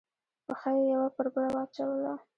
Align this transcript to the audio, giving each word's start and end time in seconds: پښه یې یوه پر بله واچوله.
پښه 0.45 0.69
یې 0.77 0.83
یوه 0.93 1.07
پر 1.15 1.27
بله 1.33 1.49
واچوله. 1.55 2.13